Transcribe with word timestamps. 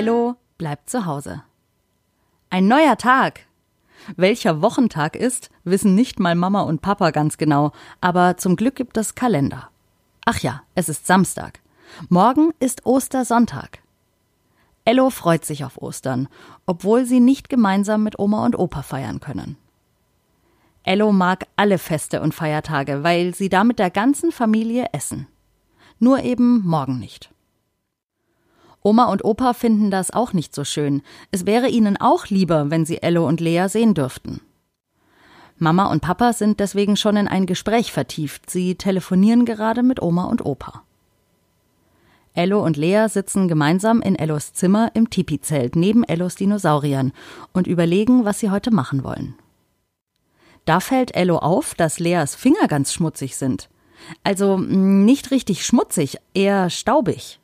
Ello 0.00 0.36
bleibt 0.56 0.88
zu 0.88 1.04
Hause. 1.04 1.42
Ein 2.48 2.68
neuer 2.68 2.96
Tag. 2.96 3.40
Welcher 4.16 4.62
Wochentag 4.62 5.14
ist, 5.14 5.50
wissen 5.64 5.94
nicht 5.94 6.18
mal 6.18 6.34
Mama 6.34 6.62
und 6.62 6.80
Papa 6.80 7.10
ganz 7.10 7.36
genau, 7.36 7.72
aber 8.00 8.38
zum 8.38 8.56
Glück 8.56 8.76
gibt 8.76 8.96
es 8.96 9.14
Kalender. 9.14 9.68
Ach 10.24 10.38
ja, 10.38 10.62
es 10.74 10.88
ist 10.88 11.06
Samstag. 11.06 11.60
Morgen 12.08 12.54
ist 12.60 12.86
Ostersonntag. 12.86 13.80
Ello 14.86 15.10
freut 15.10 15.44
sich 15.44 15.66
auf 15.66 15.76
Ostern, 15.76 16.28
obwohl 16.64 17.04
sie 17.04 17.20
nicht 17.20 17.50
gemeinsam 17.50 18.02
mit 18.02 18.18
Oma 18.18 18.46
und 18.46 18.58
Opa 18.58 18.80
feiern 18.80 19.20
können. 19.20 19.58
Ello 20.82 21.12
mag 21.12 21.46
alle 21.56 21.76
Feste 21.76 22.22
und 22.22 22.32
Feiertage, 22.32 23.02
weil 23.04 23.34
sie 23.34 23.50
da 23.50 23.64
mit 23.64 23.78
der 23.78 23.90
ganzen 23.90 24.32
Familie 24.32 24.86
essen. 24.94 25.26
Nur 25.98 26.22
eben 26.22 26.66
morgen 26.66 26.98
nicht. 26.98 27.30
Oma 28.82 29.06
und 29.06 29.24
Opa 29.24 29.52
finden 29.52 29.90
das 29.90 30.10
auch 30.10 30.32
nicht 30.32 30.54
so 30.54 30.64
schön. 30.64 31.02
Es 31.30 31.46
wäre 31.46 31.68
ihnen 31.68 31.96
auch 31.98 32.26
lieber, 32.26 32.70
wenn 32.70 32.86
sie 32.86 33.02
Ello 33.02 33.26
und 33.26 33.40
Lea 33.40 33.66
sehen 33.68 33.94
dürften. 33.94 34.40
Mama 35.58 35.90
und 35.90 36.00
Papa 36.00 36.32
sind 36.32 36.58
deswegen 36.58 36.96
schon 36.96 37.16
in 37.16 37.28
ein 37.28 37.44
Gespräch 37.44 37.92
vertieft. 37.92 38.48
Sie 38.48 38.76
telefonieren 38.76 39.44
gerade 39.44 39.82
mit 39.82 40.00
Oma 40.00 40.24
und 40.24 40.44
Opa. 40.44 40.82
Ello 42.32 42.64
und 42.64 42.76
Lea 42.76 43.06
sitzen 43.08 43.48
gemeinsam 43.48 44.00
in 44.00 44.16
Ellos 44.16 44.54
Zimmer 44.54 44.90
im 44.94 45.10
Tipi-Zelt 45.10 45.76
neben 45.76 46.04
Ellos 46.04 46.36
Dinosauriern 46.36 47.12
und 47.52 47.66
überlegen, 47.66 48.24
was 48.24 48.38
sie 48.38 48.50
heute 48.50 48.70
machen 48.70 49.04
wollen. 49.04 49.34
Da 50.64 50.80
fällt 50.80 51.14
Ello 51.16 51.38
auf, 51.38 51.74
dass 51.74 51.98
Leas 51.98 52.34
Finger 52.34 52.68
ganz 52.68 52.92
schmutzig 52.92 53.36
sind. 53.36 53.68
Also 54.22 54.56
nicht 54.56 55.30
richtig 55.30 55.66
schmutzig, 55.66 56.18
eher 56.32 56.70
staubig. 56.70 57.39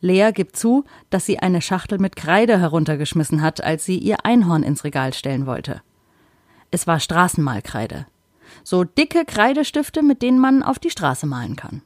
Lea 0.00 0.30
gibt 0.32 0.56
zu, 0.56 0.84
dass 1.10 1.26
sie 1.26 1.38
eine 1.38 1.62
Schachtel 1.62 1.98
mit 1.98 2.16
Kreide 2.16 2.58
heruntergeschmissen 2.58 3.42
hat, 3.42 3.62
als 3.62 3.84
sie 3.84 3.98
ihr 3.98 4.24
Einhorn 4.24 4.62
ins 4.62 4.84
Regal 4.84 5.12
stellen 5.14 5.46
wollte. 5.46 5.82
Es 6.70 6.86
war 6.86 7.00
Straßenmalkreide. 7.00 8.06
So 8.62 8.84
dicke 8.84 9.24
Kreidestifte, 9.24 10.02
mit 10.02 10.22
denen 10.22 10.38
man 10.38 10.62
auf 10.62 10.78
die 10.78 10.90
Straße 10.90 11.26
malen 11.26 11.56
kann. 11.56 11.82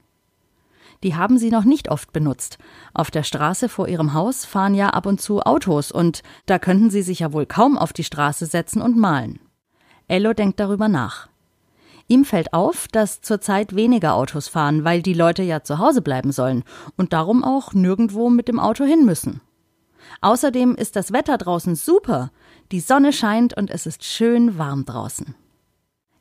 Die 1.03 1.15
haben 1.15 1.39
sie 1.39 1.51
noch 1.51 1.65
nicht 1.65 1.89
oft 1.91 2.13
benutzt. 2.13 2.59
Auf 2.93 3.11
der 3.11 3.23
Straße 3.23 3.69
vor 3.71 3.89
ihrem 3.89 4.13
Haus 4.13 4.45
fahren 4.45 4.75
ja 4.75 4.91
ab 4.91 5.07
und 5.07 5.21
zu 5.21 5.41
Autos 5.41 5.91
und 5.91 6.23
da 6.45 6.59
könnten 6.59 6.91
sie 6.91 7.03
sich 7.03 7.21
ja 7.21 7.33
wohl 7.33 7.47
kaum 7.47 7.79
auf 7.79 7.95
die 7.95 8.05
Straße 8.05 8.45
setzen 8.45 8.83
und 8.83 8.99
malen. 8.99 9.41
Ello 10.09 10.35
denkt 10.35 10.61
darüber 10.61 10.89
nach. 10.89 11.30
Ihm 12.11 12.25
fällt 12.25 12.53
auf, 12.53 12.89
dass 12.89 13.21
zurzeit 13.21 13.77
weniger 13.77 14.15
Autos 14.15 14.49
fahren, 14.49 14.83
weil 14.83 15.01
die 15.01 15.15
Leute 15.15 15.45
ja 15.45 15.63
zu 15.63 15.79
Hause 15.79 16.03
bleiben 16.03 16.33
sollen 16.33 16.65
und 16.97 17.13
darum 17.13 17.45
auch 17.45 17.73
nirgendwo 17.73 18.31
mit 18.31 18.49
dem 18.49 18.59
Auto 18.59 18.85
hin 18.85 19.05
müssen. 19.05 19.41
Außerdem 20.21 20.75
ist 20.75 20.97
das 20.97 21.13
Wetter 21.13 21.39
draußen 21.39 21.77
super. 21.77 22.33
Die 22.73 22.81
Sonne 22.81 23.13
scheint 23.13 23.57
und 23.57 23.71
es 23.71 23.87
ist 23.87 24.03
schön 24.03 24.59
warm 24.59 24.85
draußen. 24.87 25.37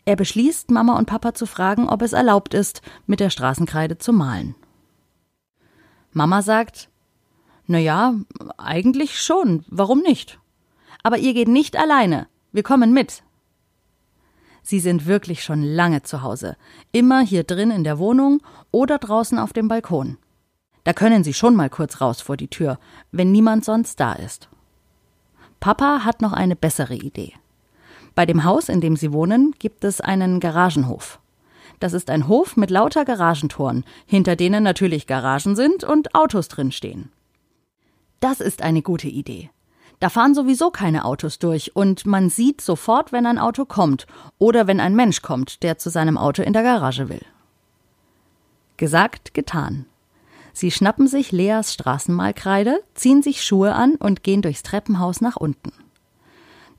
Er 0.05 0.15
beschließt, 0.15 0.69
Mama 0.69 0.95
und 0.95 1.07
Papa 1.07 1.33
zu 1.33 1.47
fragen, 1.47 1.89
ob 1.89 2.03
es 2.03 2.13
erlaubt 2.13 2.53
ist, 2.53 2.83
mit 3.07 3.19
der 3.19 3.31
Straßenkreide 3.31 3.97
zu 3.97 4.13
malen. 4.13 4.53
Mama 6.11 6.43
sagt, 6.43 6.89
na 7.65 7.79
ja, 7.79 8.13
eigentlich 8.59 9.19
schon, 9.19 9.65
warum 9.69 10.01
nicht? 10.01 10.37
Aber 11.01 11.17
ihr 11.17 11.33
geht 11.33 11.47
nicht 11.47 11.75
alleine, 11.77 12.27
wir 12.51 12.61
kommen 12.61 12.93
mit. 12.93 13.23
Sie 14.61 14.79
sind 14.79 15.05
wirklich 15.05 15.43
schon 15.43 15.63
lange 15.63 16.03
zu 16.03 16.21
Hause, 16.21 16.57
immer 16.91 17.21
hier 17.21 17.43
drin 17.43 17.71
in 17.71 17.83
der 17.83 17.99
Wohnung 17.99 18.41
oder 18.71 18.97
draußen 18.97 19.39
auf 19.39 19.53
dem 19.53 19.67
Balkon. 19.67 20.17
Da 20.83 20.93
können 20.93 21.23
Sie 21.23 21.33
schon 21.33 21.55
mal 21.55 21.69
kurz 21.69 22.02
raus 22.02 22.21
vor 22.21 22.38
die 22.38 22.47
Tür, 22.47 22.80
wenn 23.11 23.31
niemand 23.31 23.65
sonst 23.65 23.99
da 23.99 24.13
ist. 24.13 24.49
Papa 25.59 26.05
hat 26.05 26.21
noch 26.21 26.33
eine 26.33 26.55
bessere 26.55 26.95
Idee. 26.95 27.33
Bei 28.15 28.25
dem 28.25 28.43
Haus, 28.43 28.70
in 28.70 28.81
dem 28.81 28.95
Sie 28.95 29.11
wohnen, 29.11 29.53
gibt 29.59 29.83
es 29.83 30.02
einen 30.02 30.39
Garagenhof. 30.39 31.20
Das 31.80 31.93
ist 31.93 32.09
ein 32.09 32.27
Hof 32.27 32.58
mit 32.58 32.71
lauter 32.71 33.05
Garagentoren, 33.05 33.86
hinter 34.05 34.36
denen 34.36 34.64
natürlich 34.64 35.08
Garagen 35.08 35.55
sind 35.55 35.83
und 35.83 36.15
Autos 36.15 36.47
drinstehen. 36.47 37.11
Das 38.20 38.41
ist 38.41 38.61
eine 38.61 38.81
gute 38.81 39.08
Idee. 39.08 39.49
Da 39.99 40.10
fahren 40.10 40.33
sowieso 40.33 40.71
keine 40.71 41.04
Autos 41.04 41.39
durch 41.39 41.76
und 41.76 42.05
man 42.05 42.30
sieht 42.30 42.61
sofort, 42.61 43.11
wenn 43.11 43.26
ein 43.26 43.37
Auto 43.37 43.65
kommt 43.65 44.08
oder 44.37 44.65
wenn 44.65 44.80
ein 44.80 44.95
Mensch 44.95 45.21
kommt, 45.21 45.61
der 45.61 45.77
zu 45.77 45.89
seinem 45.89 46.17
Auto 46.17 46.42
in 46.42 46.54
der 46.54 46.64
Garage 46.64 47.10
will. 47.10 47.26
Gesagt, 48.77 49.33
getan. 49.33 49.86
Sie 50.54 50.71
schnappen 50.71 51.08
sich 51.08 51.32
Leas 51.32 51.73
Straßenmalkreide, 51.73 52.82
ziehen 52.93 53.21
sich 53.21 53.43
Schuhe 53.43 53.76
an 53.76 53.95
und 53.95 54.23
gehen 54.23 54.42
durchs 54.42 54.64
Treppenhaus 54.64 55.20
nach 55.21 55.36
unten. 55.36 55.73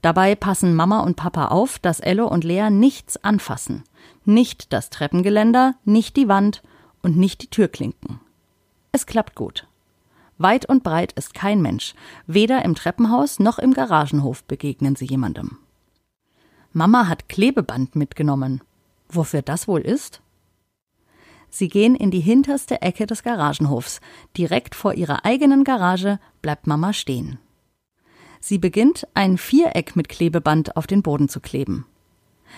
Dabei 0.03 0.35
passen 0.35 0.75
Mama 0.75 1.01
und 1.01 1.17
Papa 1.17 1.47
auf, 1.49 1.79
dass 1.79 2.01
Ello 2.01 2.27
und 2.27 2.43
Lea 2.43 2.71
nichts 2.71 3.23
anfassen. 3.23 3.85
Nicht 4.25 4.73
das 4.73 4.89
Treppengeländer, 4.89 5.75
nicht 5.85 6.17
die 6.17 6.29
Wand 6.29 6.63
und 7.03 7.19
nicht 7.19 7.43
die 7.43 7.49
Türklinken. 7.49 8.21
Es 8.93 9.07
klappt 9.07 9.35
gut. 9.35 9.67
Weit 10.41 10.65
und 10.65 10.83
breit 10.83 11.13
ist 11.13 11.35
kein 11.35 11.61
Mensch. 11.61 11.93
Weder 12.27 12.65
im 12.65 12.75
Treppenhaus 12.75 13.41
noch 13.41 13.59
im 13.59 13.75
Garagenhof 13.75 14.43
begegnen 14.45 14.97
sie 14.97 15.05
jemandem. 15.05 15.59
Mama 16.73 17.09
hat 17.09 17.29
Klebeband 17.29 17.95
mitgenommen. 17.95 18.63
Wofür 19.11 19.43
das 19.43 19.69
wohl 19.69 19.83
ist? 19.83 20.23
Sie 21.51 21.69
gehen 21.69 21.95
in 21.95 22.11
die 22.11 22.21
hinterste 22.21 22.81
Ecke 22.81 23.05
des 23.05 23.23
Garagenhofs. 23.23 24.01
Direkt 24.35 24.75
vor 24.75 24.95
ihrer 24.95 25.27
eigenen 25.27 25.63
Garage 25.63 26.19
bleibt 26.41 26.67
Mama 26.67 26.95
stehen. 26.95 27.39
Sie 28.41 28.57
beginnt, 28.57 29.07
ein 29.13 29.37
Viereck 29.37 29.95
mit 29.95 30.09
Klebeband 30.09 30.75
auf 30.75 30.87
den 30.87 31.03
Boden 31.03 31.29
zu 31.29 31.41
kleben. 31.41 31.85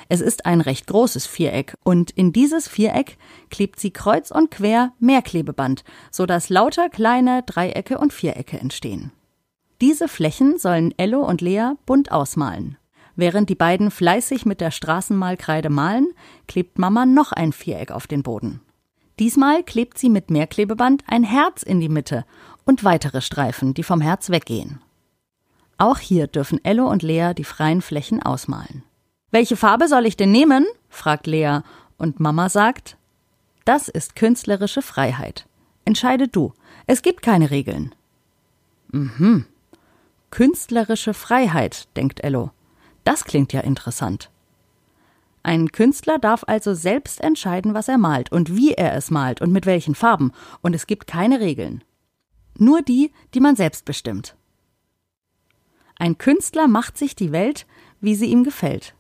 Es 0.09 0.21
ist 0.21 0.47
ein 0.47 0.61
recht 0.61 0.87
großes 0.87 1.27
Viereck 1.27 1.77
und 1.85 2.11
in 2.11 2.33
dieses 2.33 2.69
Viereck 2.69 3.19
klebt 3.51 3.81
sie 3.81 3.91
kreuz 3.91 4.31
und 4.31 4.51
quer 4.51 4.93
mehr 4.99 5.23
Klebeband, 5.23 5.85
so 6.11 6.27
dass 6.27 6.49
lauter 6.49 6.89
kleine 6.89 7.43
Dreiecke 7.45 7.99
und 7.99 8.13
Vierecke 8.13 8.59
entstehen. 8.59 9.13
Diese 9.81 10.09
Flächen 10.09 10.59
sollen 10.59 10.95
Ello 10.97 11.25
und 11.27 11.41
Lea 11.41 11.73
bunt 11.87 12.13
ausmalen. 12.13 12.77
Während 13.17 13.51
die 13.51 13.55
beiden 13.55 13.91
fleißig 13.91 14.47
mit 14.47 14.61
der 14.61 14.71
Straßenmalkreide 14.71 15.71
malen, 15.71 16.09
klebt 16.47 16.79
Mama 16.79 17.05
noch 17.05 17.33
ein 17.33 17.53
Viereck 17.53 17.91
auf 17.91 18.07
den 18.07 18.23
Boden. 18.23 18.61
Diesmal 19.19 19.63
klebt 19.63 19.99
sie 19.99 20.09
mit 20.09 20.31
Mehrklebeband 20.31 21.05
ein 21.07 21.23
Herz 21.23 21.63
in 21.63 21.81
die 21.81 21.89
Mitte 21.89 22.25
und 22.65 22.85
weitere 22.85 23.21
Streifen, 23.21 23.75
die 23.75 23.83
vom 23.83 24.01
Herz 24.01 24.31
weggehen. 24.31 24.81
Auch 25.79 25.99
hier 25.99 26.27
dürfen 26.27 26.65
Ello 26.65 26.89
und 26.89 27.03
Lea 27.03 27.33
die 27.37 27.45
freien 27.45 27.83
Flächen 27.83 28.23
ausmalen. 28.23 28.85
Welche 29.33 29.57
Farbe 29.57 29.89
soll 29.89 30.07
ich 30.07 30.17
denn 30.17 30.31
nehmen? 30.31 30.67
fragt 30.91 31.27
Lea, 31.27 31.61
und 31.97 32.21
Mama 32.21 32.49
sagt, 32.49 32.97
das 33.65 33.89
ist 33.89 34.15
künstlerische 34.15 34.83
Freiheit. 34.83 35.49
Entscheide 35.85 36.29
du. 36.29 36.53
Es 36.87 37.01
gibt 37.01 37.23
keine 37.23 37.51
Regeln. 37.51 37.95
Mhm. 38.91 39.47
Künstlerische 40.31 41.15
Freiheit, 41.15 41.89
denkt 41.97 42.23
Ello. 42.23 42.51
Das 43.05 43.25
klingt 43.25 43.53
ja 43.53 43.61
interessant. 43.61 44.31
Ein 45.43 45.73
Künstler 45.73 46.19
darf 46.19 46.45
also 46.47 46.75
selbst 46.75 47.21
entscheiden, 47.21 47.75
was 47.75 47.89
er 47.89 47.99
malt 47.99 48.31
und 48.31 48.55
wie 48.55 48.75
er 48.75 48.95
es 48.95 49.11
malt 49.11 49.41
und 49.41 49.51
mit 49.51 49.65
welchen 49.65 49.95
Farben, 49.95 50.33
und 50.61 50.75
es 50.75 50.87
gibt 50.87 51.07
keine 51.07 51.41
Regeln. 51.41 51.83
Nur 52.59 52.83
die, 52.83 53.13
die 53.35 53.41
man 53.41 53.57
selbst 53.57 53.87
bestimmt. 53.87 54.37
Ein 55.97 56.19
Künstler 56.19 56.69
macht 56.69 56.99
sich 56.99 57.17
die 57.17 57.33
Welt, 57.33 57.67
wie 58.01 58.15
sie 58.15 58.27
ihm 58.27 58.45
gefällt. 58.45 58.95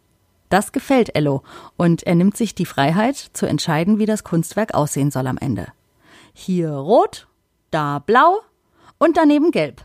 Das 0.53 0.71
gefällt 0.71 1.17
Ello 1.17 1.43
und 1.79 2.03
er 2.03 2.15
nimmt 2.15 2.37
sich 2.37 2.55
die 2.55 2.67
Freiheit 2.67 3.17
zu 3.17 3.47
entscheiden, 3.47 3.99
wie 3.99 4.05
das 4.05 4.23
Kunstwerk 4.23 4.75
aussehen 4.75 5.11
soll 5.11 5.27
am 5.27 5.39
Ende. 5.39 5.69
Hier 6.35 6.73
rot, 6.73 7.27
da 7.71 8.01
blau 8.01 8.43
und 8.99 9.16
daneben 9.16 9.51
gelb. 9.51 9.83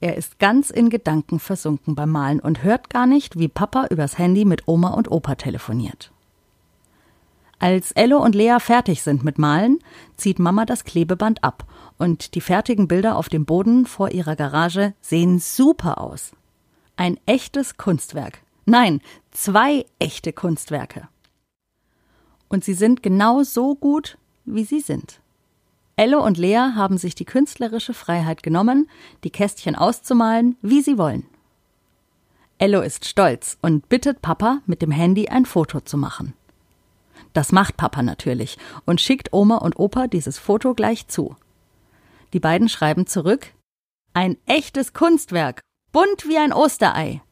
Er 0.00 0.16
ist 0.16 0.38
ganz 0.38 0.70
in 0.70 0.88
Gedanken 0.88 1.40
versunken 1.40 1.94
beim 1.94 2.08
Malen 2.08 2.40
und 2.40 2.62
hört 2.62 2.88
gar 2.88 3.04
nicht, 3.04 3.38
wie 3.38 3.48
Papa 3.48 3.88
übers 3.90 4.16
Handy 4.16 4.46
mit 4.46 4.66
Oma 4.66 4.94
und 4.94 5.10
Opa 5.10 5.34
telefoniert. 5.34 6.10
Als 7.58 7.92
Ello 7.92 8.16
und 8.16 8.34
Lea 8.34 8.56
fertig 8.60 9.02
sind 9.02 9.24
mit 9.24 9.36
Malen, 9.36 9.80
zieht 10.16 10.38
Mama 10.38 10.64
das 10.64 10.84
Klebeband 10.84 11.44
ab 11.44 11.66
und 11.98 12.34
die 12.34 12.40
fertigen 12.40 12.88
Bilder 12.88 13.18
auf 13.18 13.28
dem 13.28 13.44
Boden 13.44 13.84
vor 13.84 14.10
ihrer 14.10 14.36
Garage 14.36 14.94
sehen 15.02 15.38
super 15.38 16.00
aus. 16.00 16.32
Ein 16.96 17.20
echtes 17.26 17.76
Kunstwerk. 17.76 18.40
Nein, 18.66 19.00
zwei 19.30 19.86
echte 20.00 20.32
Kunstwerke. 20.32 21.08
Und 22.48 22.64
sie 22.64 22.74
sind 22.74 23.02
genau 23.02 23.42
so 23.44 23.74
gut, 23.74 24.18
wie 24.44 24.64
sie 24.64 24.80
sind. 24.80 25.20
Elle 25.96 26.20
und 26.20 26.36
Lea 26.36 26.72
haben 26.74 26.98
sich 26.98 27.14
die 27.14 27.24
künstlerische 27.24 27.94
Freiheit 27.94 28.42
genommen, 28.42 28.90
die 29.24 29.30
Kästchen 29.30 29.76
auszumalen, 29.76 30.56
wie 30.60 30.82
sie 30.82 30.98
wollen. 30.98 31.26
Ello 32.58 32.80
ist 32.80 33.06
stolz 33.06 33.56
und 33.62 33.88
bittet 33.88 34.20
Papa, 34.20 34.60
mit 34.66 34.82
dem 34.82 34.90
Handy 34.90 35.28
ein 35.28 35.46
Foto 35.46 35.80
zu 35.80 35.96
machen. 35.96 36.34
Das 37.32 37.52
macht 37.52 37.76
Papa 37.76 38.02
natürlich 38.02 38.58
und 38.84 39.00
schickt 39.00 39.32
Oma 39.32 39.56
und 39.56 39.78
Opa 39.78 40.06
dieses 40.06 40.38
Foto 40.38 40.74
gleich 40.74 41.06
zu. 41.06 41.36
Die 42.32 42.40
beiden 42.40 42.68
schreiben 42.68 43.06
zurück 43.06 43.52
Ein 44.12 44.36
echtes 44.46 44.92
Kunstwerk, 44.92 45.60
bunt 45.92 46.26
wie 46.28 46.38
ein 46.38 46.52
Osterei. 46.52 47.22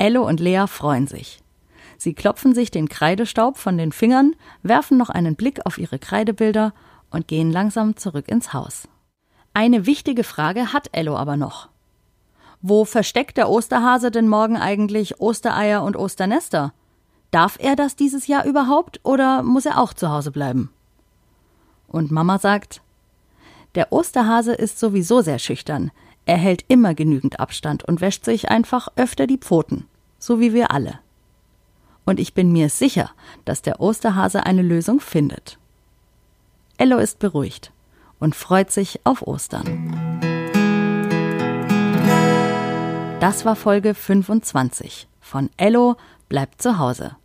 Ello 0.00 0.26
und 0.26 0.40
Lea 0.40 0.64
freuen 0.66 1.06
sich. 1.06 1.42
Sie 1.98 2.14
klopfen 2.14 2.54
sich 2.54 2.70
den 2.70 2.88
Kreidestaub 2.88 3.58
von 3.58 3.76
den 3.76 3.92
Fingern, 3.92 4.34
werfen 4.62 4.96
noch 4.96 5.10
einen 5.10 5.36
Blick 5.36 5.66
auf 5.66 5.76
ihre 5.76 5.98
Kreidebilder 5.98 6.72
und 7.10 7.28
gehen 7.28 7.52
langsam 7.52 7.96
zurück 7.96 8.26
ins 8.26 8.54
Haus. 8.54 8.88
Eine 9.52 9.84
wichtige 9.84 10.24
Frage 10.24 10.72
hat 10.72 10.88
Ello 10.92 11.16
aber 11.16 11.36
noch. 11.36 11.68
Wo 12.62 12.86
versteckt 12.86 13.36
der 13.36 13.50
Osterhase 13.50 14.10
denn 14.10 14.26
morgen 14.26 14.56
eigentlich 14.56 15.20
Ostereier 15.20 15.82
und 15.82 15.96
Osternester? 15.96 16.72
Darf 17.30 17.58
er 17.60 17.76
das 17.76 17.94
dieses 17.94 18.26
Jahr 18.26 18.46
überhaupt 18.46 19.00
oder 19.02 19.42
muss 19.42 19.66
er 19.66 19.78
auch 19.78 19.92
zu 19.92 20.10
Hause 20.10 20.30
bleiben? 20.30 20.70
Und 21.88 22.10
Mama 22.10 22.38
sagt, 22.38 22.80
der 23.74 23.92
Osterhase 23.92 24.54
ist 24.54 24.78
sowieso 24.78 25.20
sehr 25.20 25.38
schüchtern. 25.38 25.90
Er 26.26 26.36
hält 26.36 26.64
immer 26.68 26.94
genügend 26.94 27.40
Abstand 27.40 27.84
und 27.84 28.00
wäscht 28.00 28.24
sich 28.24 28.50
einfach 28.50 28.88
öfter 28.96 29.26
die 29.26 29.38
Pfoten, 29.38 29.86
so 30.18 30.40
wie 30.40 30.52
wir 30.52 30.70
alle. 30.70 31.00
Und 32.04 32.20
ich 32.20 32.34
bin 32.34 32.52
mir 32.52 32.68
sicher, 32.68 33.10
dass 33.44 33.62
der 33.62 33.80
Osterhase 33.80 34.44
eine 34.44 34.62
Lösung 34.62 35.00
findet. 35.00 35.58
Ello 36.76 36.98
ist 36.98 37.18
beruhigt 37.18 37.72
und 38.18 38.34
freut 38.34 38.70
sich 38.70 39.00
auf 39.04 39.22
Ostern. 39.26 40.10
Das 43.20 43.44
war 43.44 43.54
Folge 43.54 43.94
25 43.94 45.06
von 45.20 45.50
Ello 45.56 45.96
bleibt 46.28 46.62
zu 46.62 46.78
Hause. 46.78 47.16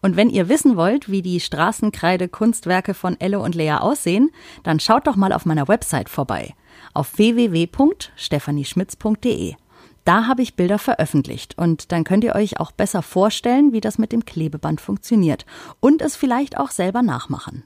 Und 0.00 0.16
wenn 0.16 0.30
ihr 0.30 0.48
wissen 0.48 0.76
wollt, 0.76 1.10
wie 1.10 1.22
die 1.22 1.38
Straßenkreide-Kunstwerke 1.38 2.92
von 2.92 3.18
Ello 3.20 3.42
und 3.42 3.54
Lea 3.54 3.74
aussehen, 3.74 4.30
dann 4.64 4.80
schaut 4.80 5.06
doch 5.06 5.14
mal 5.14 5.32
auf 5.32 5.46
meiner 5.46 5.68
Website 5.68 6.08
vorbei 6.08 6.54
auf 6.94 7.18
www.stephanieschmitz.de. 7.18 9.56
Da 10.04 10.26
habe 10.26 10.42
ich 10.42 10.56
Bilder 10.56 10.78
veröffentlicht 10.78 11.56
und 11.58 11.92
dann 11.92 12.04
könnt 12.04 12.24
ihr 12.24 12.34
euch 12.34 12.58
auch 12.58 12.72
besser 12.72 13.02
vorstellen, 13.02 13.72
wie 13.72 13.80
das 13.80 13.98
mit 13.98 14.12
dem 14.12 14.24
Klebeband 14.24 14.80
funktioniert 14.80 15.46
und 15.80 16.02
es 16.02 16.16
vielleicht 16.16 16.58
auch 16.58 16.70
selber 16.70 17.02
nachmachen. 17.02 17.64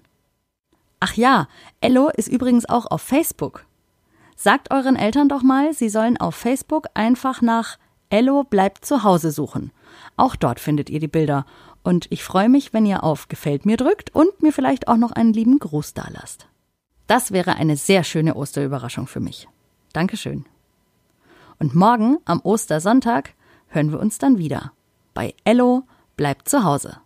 Ach 1.01 1.15
ja, 1.15 1.49
Ello 1.81 2.11
ist 2.15 2.29
übrigens 2.29 2.69
auch 2.69 2.87
auf 2.87 3.03
Facebook. 3.03 3.65
Sagt 4.35 4.71
euren 4.71 4.97
Eltern 4.97 5.29
doch 5.29 5.43
mal, 5.43 5.73
sie 5.73 5.89
sollen 5.89 6.19
auf 6.19 6.35
Facebook 6.35 6.89
einfach 6.95 7.41
nach 7.41 7.79
Ello 8.11 8.45
bleibt 8.45 8.85
zu 8.85 9.03
Hause 9.03 9.31
suchen. 9.31 9.73
Auch 10.17 10.37
dort 10.37 10.61
findet 10.61 10.91
ihr 10.91 11.01
die 11.01 11.09
Bilder. 11.09 11.47
Und 11.83 12.07
ich 12.11 12.23
freue 12.23 12.49
mich, 12.49 12.73
wenn 12.73 12.87
ihr 12.87 13.03
auf 13.03 13.29
Gefällt 13.29 13.67
mir 13.67 13.77
drückt 13.77 14.15
und 14.15 14.43
mir 14.43 14.53
vielleicht 14.53 14.89
auch 14.89 14.97
noch 14.97 15.13
einen 15.13 15.33
lieben 15.33 15.59
Gruß 15.59 15.95
dalasst. 15.95 16.47
Das 17.07 17.33
wäre 17.33 17.55
eine 17.55 17.77
sehr 17.77 18.05
schöne 18.05 18.35
Osterüberraschung 18.35 19.07
für 19.07 19.21
mich. 19.21 19.49
Dankeschön. 19.93 20.45
Und 21.59 21.75
morgen, 21.75 22.19
am 22.25 22.41
Ostersonntag, 22.41 23.35
hören 23.69 23.91
wir 23.93 24.01
uns 24.01 24.19
dann 24.19 24.39
wieder. 24.39 24.73
Bei 25.15 25.35
Ello 25.45 25.85
bleibt 26.17 26.49
zu 26.49 26.65
Hause. 26.65 26.99